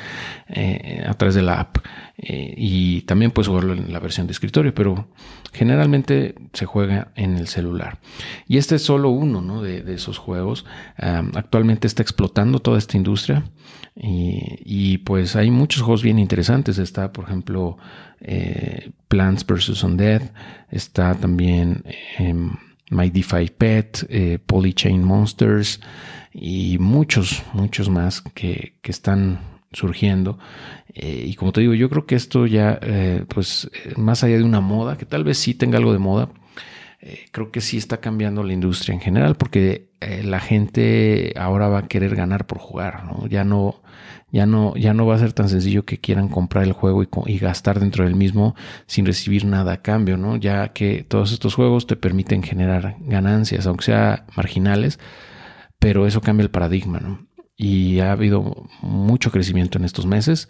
eh, 0.47 1.05
a 1.07 1.13
través 1.13 1.35
de 1.35 1.43
la 1.43 1.59
app 1.59 1.77
eh, 2.17 2.53
y 2.57 3.01
también 3.01 3.29
puedes 3.29 3.47
jugarlo 3.47 3.73
en 3.73 3.93
la 3.93 3.99
versión 3.99 4.25
de 4.25 4.31
escritorio, 4.31 4.73
pero 4.73 5.07
generalmente 5.53 6.35
se 6.53 6.65
juega 6.65 7.11
en 7.15 7.37
el 7.37 7.47
celular. 7.47 7.99
Y 8.47 8.57
este 8.57 8.75
es 8.75 8.83
solo 8.83 9.09
uno 9.09 9.61
de, 9.61 9.83
esos 9.93 10.17
juegos. 10.17 10.65
actualmente 10.97 11.87
está 11.87 12.01
explotando 12.01 12.59
toda 12.59 12.77
esta 12.77 12.97
industria 12.97 13.43
y, 13.95 14.99
pues 14.99 15.35
hay 15.35 15.51
muchos 15.51 15.81
juegos 15.81 16.03
bien 16.03 16.19
interesantes. 16.19 16.77
Está, 16.77 17.11
por 17.11 17.25
ejemplo, 17.25 17.77
eh, 18.21 18.91
Plants 19.07 19.45
vs. 19.45 19.83
Undead, 19.83 20.31
está 20.69 21.15
también... 21.15 21.83
My 22.91 23.09
DeFi 23.09 23.49
Pet, 23.57 24.05
eh, 24.09 24.37
Polychain 24.45 25.03
Monsters 25.03 25.79
y 26.33 26.77
muchos, 26.77 27.41
muchos 27.53 27.89
más 27.89 28.21
que, 28.21 28.75
están 28.83 29.39
surgiendo. 29.71 30.37
Eh, 30.93 31.25
y 31.27 31.35
como 31.35 31.53
te 31.53 31.61
digo, 31.61 31.73
yo 31.73 31.89
creo 31.89 32.05
que 32.05 32.15
esto 32.15 32.45
ya, 32.45 32.77
eh, 32.81 33.23
pues, 33.27 33.71
más 33.95 34.23
allá 34.23 34.37
de 34.37 34.43
una 34.43 34.59
moda, 34.59 34.97
que 34.97 35.05
tal 35.05 35.23
vez 35.23 35.37
sí 35.37 35.53
tenga 35.53 35.77
algo 35.77 35.93
de 35.93 35.99
moda, 35.99 36.29
creo 37.31 37.51
que 37.51 37.61
sí 37.61 37.77
está 37.77 37.97
cambiando 37.97 38.43
la 38.43 38.53
industria 38.53 38.93
en 38.93 39.01
general, 39.01 39.35
porque 39.35 39.89
la 40.23 40.39
gente 40.39 41.33
ahora 41.37 41.67
va 41.67 41.79
a 41.79 41.87
querer 41.87 42.15
ganar 42.15 42.45
por 42.45 42.59
jugar. 42.59 43.03
Ya 43.29 43.43
no, 43.43 43.81
ya 44.31 44.45
no, 44.45 44.75
ya 44.75 44.93
no 44.93 45.05
va 45.05 45.15
a 45.15 45.19
ser 45.19 45.33
tan 45.33 45.49
sencillo 45.49 45.83
que 45.85 45.99
quieran 45.99 46.29
comprar 46.29 46.63
el 46.63 46.71
juego 46.71 47.03
y, 47.03 47.37
gastar 47.37 47.79
dentro 47.79 48.05
del 48.05 48.15
mismo 48.15 48.55
sin 48.87 49.05
recibir 49.05 49.45
nada 49.45 49.73
a 49.73 49.81
cambio, 49.81 50.17
¿no? 50.17 50.37
Ya 50.37 50.69
que 50.69 51.03
todos 51.07 51.33
estos 51.33 51.55
juegos 51.55 51.85
te 51.85 51.97
permiten 51.97 52.41
generar 52.41 52.95
ganancias, 53.01 53.67
aunque 53.67 53.85
sea 53.85 54.25
marginales, 54.35 54.99
pero 55.79 56.07
eso 56.07 56.21
cambia 56.21 56.43
el 56.43 56.51
paradigma, 56.51 56.99
¿no? 56.99 57.27
Y 57.57 57.99
ha 57.99 58.13
habido 58.13 58.69
mucho 58.81 59.31
crecimiento 59.31 59.77
en 59.77 59.85
estos 59.85 60.05
meses. 60.05 60.47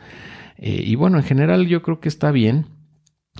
Eh, 0.57 0.83
y 0.85 0.95
bueno, 0.95 1.17
en 1.17 1.23
general 1.23 1.67
yo 1.67 1.81
creo 1.81 1.99
que 1.99 2.09
está 2.09 2.31
bien 2.31 2.67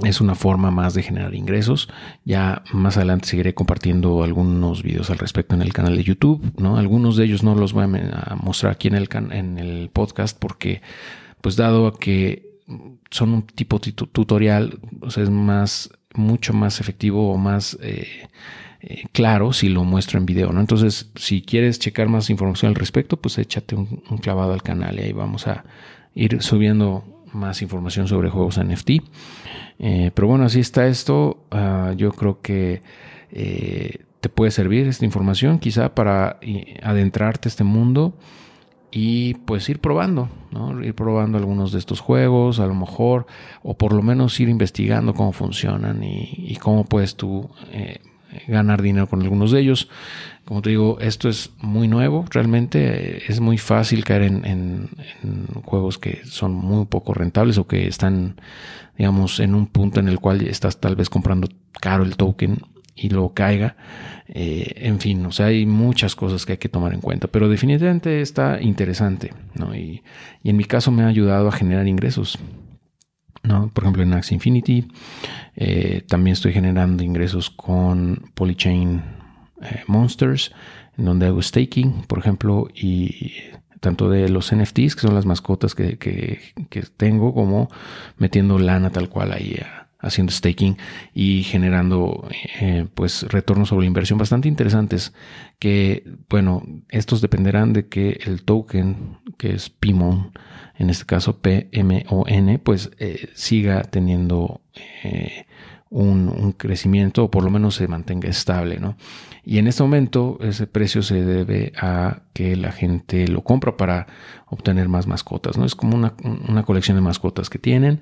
es 0.03 0.21
una 0.21 0.35
forma 0.35 0.71
más 0.71 0.93
de 0.93 1.03
generar 1.03 1.35
ingresos. 1.35 1.89
Ya 2.23 2.63
más 2.71 2.97
adelante 2.97 3.27
seguiré 3.27 3.53
compartiendo 3.53 4.23
algunos 4.23 4.83
videos 4.83 5.09
al 5.09 5.17
respecto 5.17 5.53
en 5.53 5.61
el 5.61 5.73
canal 5.73 5.97
de 5.97 6.03
YouTube, 6.03 6.53
¿no? 6.57 6.77
Algunos 6.77 7.17
de 7.17 7.25
ellos 7.25 7.43
no 7.43 7.55
los 7.55 7.73
voy 7.73 7.83
a 7.83 8.35
mostrar 8.35 8.71
aquí 8.71 8.87
en 8.87 8.95
el, 8.95 9.09
en 9.31 9.57
el 9.57 9.89
podcast 9.91 10.37
porque, 10.37 10.81
pues 11.41 11.55
dado 11.55 11.93
que 11.93 12.51
son 13.09 13.33
un 13.33 13.43
tipo 13.43 13.79
tutorial, 13.79 14.79
o 15.01 15.11
sea, 15.11 15.23
es 15.23 15.29
más, 15.29 15.91
mucho 16.15 16.53
más 16.53 16.79
efectivo 16.79 17.31
o 17.33 17.37
más 17.37 17.77
eh, 17.81 18.29
eh, 18.79 19.03
claro 19.11 19.51
si 19.51 19.67
lo 19.67 19.83
muestro 19.83 20.19
en 20.19 20.25
video, 20.25 20.53
¿no? 20.53 20.61
Entonces, 20.61 21.11
si 21.15 21.41
quieres 21.41 21.79
checar 21.79 22.07
más 22.07 22.29
información 22.29 22.69
al 22.69 22.75
respecto, 22.75 23.17
pues 23.17 23.37
échate 23.37 23.75
un, 23.75 24.03
un 24.09 24.17
clavado 24.19 24.53
al 24.53 24.63
canal 24.63 24.97
y 24.99 25.03
ahí 25.03 25.11
vamos 25.11 25.47
a 25.47 25.65
ir 26.15 26.41
subiendo 26.41 27.03
más 27.33 27.61
información 27.61 28.07
sobre 28.07 28.29
juegos 28.29 28.59
NFT. 28.59 28.89
Eh, 29.79 30.11
pero 30.13 30.27
bueno, 30.27 30.45
así 30.45 30.59
está 30.59 30.87
esto. 30.87 31.45
Ah, 31.51 31.93
yo 31.95 32.11
creo 32.11 32.41
que 32.41 32.81
eh, 33.31 33.99
te 34.19 34.29
puede 34.29 34.51
servir 34.51 34.87
esta 34.87 35.05
información 35.05 35.59
quizá 35.59 35.95
para 35.95 36.37
eh, 36.41 36.79
adentrarte 36.83 37.47
a 37.47 37.49
este 37.49 37.63
mundo 37.63 38.13
y 38.91 39.35
pues 39.45 39.67
ir 39.69 39.79
probando. 39.79 40.29
Ir 40.83 40.93
probando 40.93 41.37
algunos 41.37 41.71
de 41.71 41.79
estos 41.79 42.01
juegos, 42.01 42.59
a 42.59 42.67
lo 42.67 42.75
mejor, 42.75 43.25
o 43.63 43.77
por 43.77 43.93
lo 43.93 44.01
menos 44.01 44.39
ir 44.39 44.49
investigando 44.49 45.13
cómo 45.13 45.31
funcionan 45.31 46.03
y, 46.03 46.55
cómo 46.57 46.83
puedes 46.83 47.15
tú 47.15 47.49
ganar 48.47 48.81
dinero 48.81 49.07
con 49.07 49.21
algunos 49.21 49.51
de 49.51 49.61
ellos. 49.61 49.89
Como 50.45 50.61
te 50.61 50.71
digo, 50.71 50.99
esto 50.99 51.29
es 51.29 51.51
muy 51.59 51.87
nuevo, 51.87 52.25
realmente 52.29 53.31
es 53.31 53.39
muy 53.39 53.57
fácil 53.57 54.03
caer 54.03 54.23
en, 54.23 54.89
juegos 55.63 55.97
que 55.97 56.21
son 56.25 56.53
muy 56.53 56.85
poco 56.85 57.13
rentables 57.13 57.57
o 57.57 57.67
que 57.67 57.87
están, 57.87 58.35
digamos, 58.97 59.39
en 59.39 59.55
un 59.55 59.67
punto 59.67 59.99
en 59.99 60.07
el 60.07 60.19
cual 60.19 60.41
estás 60.41 60.79
tal 60.79 60.95
vez 60.95 61.09
comprando 61.09 61.47
caro 61.79 62.03
el 62.03 62.17
token 62.17 62.59
y 62.95 63.09
lo 63.09 63.33
caiga. 63.33 63.75
Eh, 64.27 64.73
en 64.77 64.99
fin, 64.99 65.25
o 65.25 65.31
sea, 65.31 65.47
hay 65.47 65.65
muchas 65.65 66.15
cosas 66.15 66.45
que 66.45 66.53
hay 66.53 66.57
que 66.57 66.69
tomar 66.69 66.93
en 66.93 67.01
cuenta, 67.01 67.27
pero 67.27 67.49
definitivamente 67.49 68.21
está 68.21 68.61
interesante, 68.61 69.33
¿no? 69.55 69.75
Y, 69.75 70.03
en 70.43 70.57
mi 70.57 70.63
caso 70.63 70.91
me 70.91 71.03
ha 71.03 71.07
ayudado 71.07 71.47
a 71.47 71.51
generar 71.51 71.87
ingresos. 71.87 72.39
¿No? 73.43 73.69
Por 73.69 73.83
ejemplo, 73.83 74.03
en 74.03 74.13
Axie 74.13 74.35
Infinity 74.35 74.87
eh, 75.55 76.03
también 76.07 76.33
estoy 76.33 76.53
generando 76.53 77.03
ingresos 77.03 77.49
con 77.49 78.31
Polychain 78.33 79.01
eh, 79.61 79.83
Monsters, 79.87 80.51
en 80.97 81.05
donde 81.05 81.27
hago 81.27 81.41
staking, 81.41 82.03
por 82.07 82.19
ejemplo, 82.19 82.67
y 82.73 83.33
tanto 83.79 84.09
de 84.09 84.29
los 84.29 84.55
NFTs, 84.55 84.95
que 84.95 85.01
son 85.01 85.15
las 85.15 85.25
mascotas 85.25 85.75
que, 85.75 86.39
tengo, 86.97 87.33
como 87.33 87.69
metiendo 88.17 88.59
lana 88.59 88.91
tal 88.91 89.09
cual 89.09 89.33
ahí 89.33 89.59
haciendo 90.01 90.31
staking 90.31 90.77
y 91.13 91.43
generando 91.43 92.27
eh, 92.59 92.87
pues 92.93 93.23
retornos 93.23 93.69
sobre 93.69 93.83
la 93.85 93.87
inversión 93.87 94.17
bastante 94.19 94.47
interesantes 94.47 95.13
que 95.59 96.03
bueno 96.29 96.63
estos 96.89 97.21
dependerán 97.21 97.73
de 97.73 97.87
que 97.87 98.19
el 98.25 98.43
token 98.43 99.17
que 99.37 99.53
es 99.53 99.69
PIMON 99.69 100.31
en 100.77 100.89
este 100.89 101.05
caso 101.05 101.39
PMON 101.39 102.59
pues 102.63 102.91
eh, 102.97 103.29
siga 103.33 103.83
teniendo 103.83 104.61
un, 105.91 106.53
crecimiento 106.57 107.25
o 107.25 107.31
por 107.31 107.43
lo 107.43 107.51
menos 107.51 107.75
se 107.75 107.87
mantenga 107.87 108.29
estable, 108.29 108.79
¿no? 108.79 108.95
Y 109.43 109.57
en 109.57 109.67
este 109.67 109.83
momento 109.83 110.37
ese 110.41 110.65
precio 110.65 111.03
se 111.03 111.23
debe 111.23 111.73
a 111.77 112.21
que 112.33 112.55
la 112.55 112.71
gente 112.71 113.27
lo 113.27 113.43
compra 113.43 113.75
para 113.75 114.07
obtener 114.47 114.87
más 114.87 115.05
mascotas, 115.07 115.57
¿no? 115.57 115.65
Es 115.65 115.75
como 115.75 115.95
una, 115.97 116.63
colección 116.63 116.95
de 116.95 117.01
mascotas 117.01 117.49
que 117.49 117.59
tienen. 117.59 118.01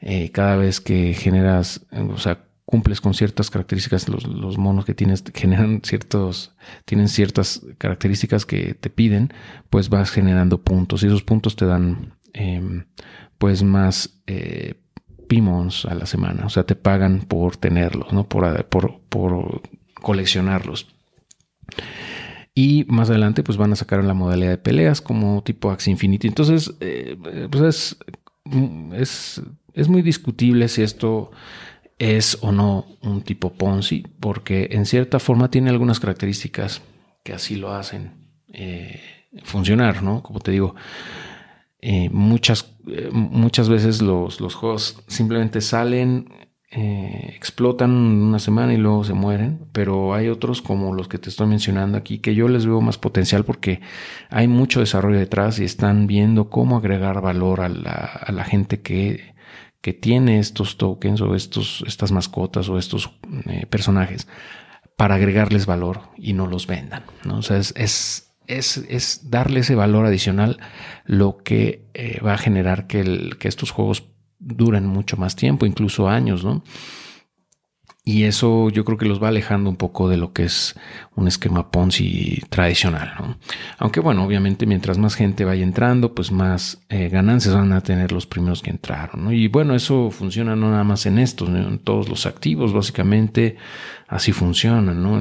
Eh, 0.00 0.30
cada 0.30 0.56
vez 0.56 0.80
que 0.80 1.14
generas, 1.14 1.86
o 1.92 2.18
sea, 2.18 2.44
cumples 2.66 3.00
con 3.00 3.14
ciertas 3.14 3.48
características, 3.48 4.08
los, 4.08 4.58
monos 4.58 4.84
que 4.84 4.94
tienes 4.94 5.24
generan 5.34 5.80
ciertos, 5.82 6.54
tienen 6.84 7.08
ciertas 7.08 7.62
características 7.78 8.44
que 8.44 8.74
te 8.74 8.90
piden, 8.90 9.32
pues 9.70 9.88
vas 9.88 10.10
generando 10.10 10.62
puntos 10.62 11.02
y 11.02 11.06
esos 11.06 11.22
puntos 11.22 11.56
te 11.56 11.64
dan 11.64 12.14
em, 12.34 12.84
pues 13.38 13.62
más 13.62 14.20
eh, 14.26 14.74
Pimons 15.28 15.84
a 15.86 15.94
la 15.94 16.06
semana. 16.06 16.46
O 16.46 16.50
sea, 16.50 16.64
te 16.64 16.76
pagan 16.76 17.20
por 17.20 17.56
tenerlos, 17.56 18.12
¿no? 18.12 18.28
Por, 18.28 18.64
por, 19.08 19.62
coleccionarlos. 20.02 20.86
Y 22.54 22.84
más 22.88 23.10
adelante, 23.10 23.42
pues 23.42 23.58
van 23.58 23.72
a 23.72 23.76
sacar 23.76 24.02
la 24.04 24.14
modalidad 24.14 24.50
de 24.50 24.58
peleas 24.58 25.00
como 25.00 25.42
tipo 25.42 25.70
Axie 25.70 25.90
Infinity. 25.90 26.28
Entonces, 26.28 26.74
eh, 26.80 27.16
pues 27.50 27.62
es, 27.64 27.96
es, 28.94 29.40
muy 29.88 30.02
discutible 30.02 30.68
si 30.68 30.82
esto 30.82 31.30
es 31.98 32.38
o 32.42 32.52
no 32.52 32.86
un 33.02 33.22
tipo 33.22 33.52
Ponzi, 33.52 34.04
porque 34.20 34.68
en 34.72 34.86
cierta 34.86 35.18
forma 35.18 35.50
tiene 35.50 35.70
algunas 35.70 36.00
características 36.00 36.82
que 37.24 37.32
así 37.32 37.56
lo 37.56 37.72
hacen 37.72 38.12
eh, 38.52 39.00
funcionar, 39.44 40.02
¿no? 40.02 40.22
Como 40.22 40.40
te 40.40 40.50
digo, 40.50 40.74
eh, 41.80 42.08
muchas, 42.10 42.74
eh, 42.86 43.10
muchas 43.12 43.68
veces 43.68 44.02
los, 44.02 44.40
los, 44.40 44.54
juegos 44.54 45.02
simplemente 45.06 45.60
salen, 45.60 46.28
eh, 46.70 47.32
explotan 47.36 47.90
una 47.90 48.38
semana 48.38 48.74
y 48.74 48.76
luego 48.76 49.04
se 49.04 49.14
mueren, 49.14 49.66
pero 49.72 50.14
hay 50.14 50.28
otros 50.28 50.62
como 50.62 50.94
los 50.94 51.08
que 51.08 51.18
te 51.18 51.28
estoy 51.28 51.46
mencionando 51.46 51.96
aquí 51.96 52.18
que 52.18 52.34
yo 52.34 52.48
les 52.48 52.66
veo 52.66 52.80
más 52.80 52.98
potencial 52.98 53.44
porque 53.44 53.80
hay 54.30 54.48
mucho 54.48 54.80
desarrollo 54.80 55.18
detrás 55.18 55.58
y 55.60 55.64
están 55.64 56.06
viendo 56.06 56.50
cómo 56.50 56.76
agregar 56.76 57.20
valor 57.20 57.60
a 57.60 57.68
la, 57.68 58.44
gente 58.44 58.80
que, 58.80 59.34
que 59.80 59.92
tiene 59.92 60.40
estos 60.40 60.76
tokens 60.76 61.20
o 61.20 61.34
estos, 61.34 61.84
estas 61.86 62.10
mascotas 62.10 62.68
o 62.68 62.78
estos 62.78 63.12
personajes 63.70 64.26
para 64.96 65.14
agregarles 65.16 65.66
valor 65.66 66.00
y 66.16 66.32
no 66.32 66.46
los 66.46 66.66
vendan. 66.66 67.04
¿no? 67.24 67.38
O 67.38 67.42
sea, 67.42 67.58
es, 67.58 67.74
es 67.76 68.26
es, 68.48 69.30
darle 69.30 69.60
ese 69.60 69.74
valor 69.74 70.06
adicional 70.06 70.58
lo 71.04 71.38
que 71.38 71.86
eh, 71.94 72.20
va 72.24 72.34
a 72.34 72.38
generar 72.38 72.86
que, 72.86 73.30
que 73.38 73.48
estos 73.48 73.70
juegos 73.70 74.04
duren 74.38 74.86
mucho 74.86 75.16
más 75.16 75.36
tiempo, 75.36 75.66
incluso 75.66 76.08
años, 76.08 76.44
¿no? 76.44 76.62
Y 78.08 78.22
eso 78.22 78.70
yo 78.70 78.84
creo 78.84 78.98
que 78.98 79.04
los 79.06 79.20
va 79.20 79.26
alejando 79.26 79.68
un 79.68 79.74
poco 79.74 80.08
de 80.08 80.16
lo 80.16 80.32
que 80.32 80.44
es 80.44 80.76
un 81.16 81.26
esquema 81.26 81.72
Ponzi 81.72 82.40
tradicional. 82.50 83.14
¿no? 83.18 83.36
Aunque 83.78 83.98
bueno, 83.98 84.24
obviamente 84.24 84.64
mientras 84.64 84.96
más 84.96 85.16
gente 85.16 85.44
vaya 85.44 85.64
entrando, 85.64 86.14
pues 86.14 86.30
más 86.30 86.80
eh, 86.88 87.08
ganancias 87.08 87.56
van 87.56 87.72
a 87.72 87.80
tener 87.80 88.12
los 88.12 88.24
primeros 88.24 88.62
que 88.62 88.70
entraron. 88.70 89.24
¿no? 89.24 89.32
Y 89.32 89.48
bueno, 89.48 89.74
eso 89.74 90.12
funciona 90.12 90.54
no 90.54 90.70
nada 90.70 90.84
más 90.84 91.04
en 91.06 91.18
estos, 91.18 91.48
en 91.48 91.80
todos 91.80 92.08
los 92.08 92.26
activos, 92.26 92.72
básicamente 92.72 93.56
así 94.06 94.30
funciona, 94.30 94.94
¿no? 94.94 95.20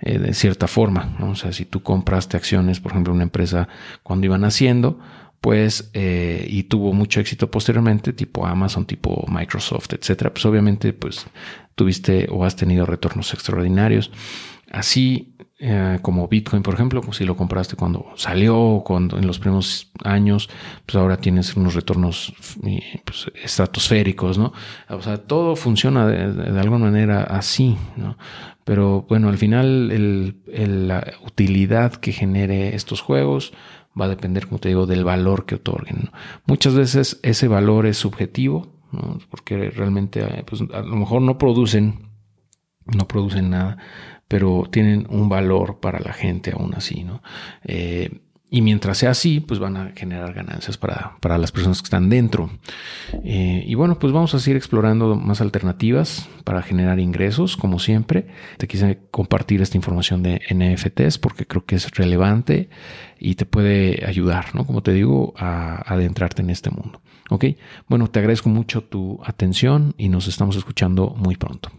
Eh, 0.00 0.18
de 0.18 0.34
cierta 0.34 0.68
forma. 0.68 1.16
¿no? 1.18 1.30
O 1.30 1.34
sea, 1.34 1.50
si 1.52 1.64
tú 1.64 1.82
compraste 1.82 2.36
acciones, 2.36 2.78
por 2.78 2.92
ejemplo, 2.92 3.14
una 3.14 3.22
empresa 3.22 3.68
cuando 4.02 4.26
iban 4.26 4.44
haciendo, 4.44 5.00
pues, 5.42 5.90
eh, 5.92 6.46
y 6.48 6.62
tuvo 6.62 6.92
mucho 6.92 7.18
éxito 7.18 7.50
posteriormente, 7.50 8.12
tipo 8.12 8.46
Amazon, 8.46 8.86
tipo 8.86 9.26
Microsoft, 9.28 9.92
etcétera, 9.92 10.32
pues 10.32 10.46
obviamente, 10.46 10.92
pues 10.92 11.26
tuviste 11.74 12.28
o 12.30 12.44
has 12.44 12.54
tenido 12.54 12.86
retornos 12.86 13.34
extraordinarios. 13.34 14.12
Así 14.70 15.34
eh, 15.58 15.98
como 16.00 16.28
Bitcoin, 16.28 16.62
por 16.62 16.74
ejemplo, 16.74 17.00
pues 17.00 17.16
si 17.16 17.24
lo 17.24 17.36
compraste 17.36 17.74
cuando 17.74 18.12
salió, 18.14 18.84
cuando 18.84 19.18
en 19.18 19.26
los 19.26 19.40
primeros 19.40 19.90
años, 20.04 20.48
pues 20.86 20.94
ahora 20.94 21.16
tienes 21.16 21.56
unos 21.56 21.74
retornos 21.74 22.32
pues, 23.04 23.32
estratosféricos, 23.42 24.38
¿no? 24.38 24.52
O 24.90 25.02
sea, 25.02 25.18
todo 25.18 25.56
funciona 25.56 26.06
de, 26.06 26.60
alguna 26.60 26.84
manera 26.84 27.24
así, 27.24 27.76
¿no? 27.96 28.16
Pero 28.62 29.06
bueno, 29.08 29.28
al 29.28 29.38
final 29.38 30.36
la 30.46 31.14
utilidad 31.26 31.94
que 31.94 32.12
genere 32.12 32.76
estos 32.76 33.00
juegos 33.00 33.52
va 33.98 34.06
a 34.06 34.08
depender, 34.08 34.46
como 34.46 34.58
te 34.58 34.68
digo, 34.68 34.86
del 34.86 35.04
valor 35.04 35.46
que 35.46 35.56
otorguen. 35.56 36.10
Muchas 36.46 36.74
veces 36.74 37.20
ese 37.22 37.48
valor 37.48 37.86
es 37.86 37.98
subjetivo, 37.98 38.72
porque 39.30 39.70
realmente 39.70 40.20
eh, 40.20 40.44
pues, 40.46 40.62
a 40.72 40.80
lo 40.80 40.96
mejor 40.96 41.22
no 41.22 41.38
producen, 41.38 42.08
no 42.86 43.06
producen 43.08 43.50
nada, 43.50 43.78
pero 44.28 44.64
tienen 44.70 45.06
un 45.10 45.28
valor 45.28 45.80
para 45.80 46.00
la 46.00 46.12
gente 46.12 46.52
aún 46.52 46.74
así, 46.74 47.04
¿no? 47.04 47.22
Eh, 47.64 48.20
y 48.54 48.60
mientras 48.60 48.98
sea 48.98 49.12
así, 49.12 49.40
pues 49.40 49.58
van 49.58 49.78
a 49.78 49.92
generar 49.96 50.34
ganancias 50.34 50.76
para, 50.76 51.16
para 51.20 51.38
las 51.38 51.50
personas 51.50 51.80
que 51.80 51.86
están 51.86 52.10
dentro. 52.10 52.50
Eh, 53.24 53.64
y 53.66 53.74
bueno, 53.76 53.98
pues 53.98 54.12
vamos 54.12 54.34
a 54.34 54.38
seguir 54.40 54.58
explorando 54.58 55.16
más 55.16 55.40
alternativas 55.40 56.28
para 56.44 56.60
generar 56.60 57.00
ingresos, 57.00 57.56
como 57.56 57.78
siempre. 57.78 58.26
Te 58.58 58.68
quise 58.68 58.98
compartir 59.10 59.62
esta 59.62 59.78
información 59.78 60.22
de 60.22 60.42
NFTs 60.50 61.16
porque 61.16 61.46
creo 61.46 61.64
que 61.64 61.76
es 61.76 61.90
relevante 61.92 62.68
y 63.18 63.36
te 63.36 63.46
puede 63.46 64.04
ayudar, 64.06 64.54
¿no? 64.54 64.66
Como 64.66 64.82
te 64.82 64.92
digo, 64.92 65.32
a 65.38 65.90
adentrarte 65.90 66.42
en 66.42 66.50
este 66.50 66.68
mundo. 66.68 67.00
Ok, 67.30 67.46
bueno, 67.88 68.08
te 68.08 68.18
agradezco 68.18 68.50
mucho 68.50 68.82
tu 68.82 69.18
atención 69.24 69.94
y 69.96 70.10
nos 70.10 70.28
estamos 70.28 70.56
escuchando 70.56 71.14
muy 71.16 71.36
pronto. 71.36 71.70